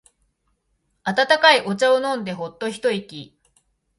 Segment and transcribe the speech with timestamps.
[1.03, 3.37] 温かいお茶を飲んでホッと一息。